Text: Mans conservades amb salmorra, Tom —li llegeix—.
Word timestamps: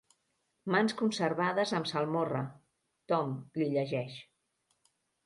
Mans 0.75 0.93
conservades 1.01 1.73
amb 1.79 1.89
salmorra, 1.91 2.41
Tom 3.13 3.37
—li 3.59 3.69
llegeix—. 3.75 4.17